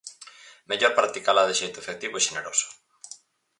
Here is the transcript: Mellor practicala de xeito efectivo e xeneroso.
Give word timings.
Mellor 0.69 0.91
practicala 0.99 1.43
de 1.47 1.57
xeito 1.59 1.77
efectivo 1.83 2.13
e 2.17 2.25
xeneroso. 2.27 2.67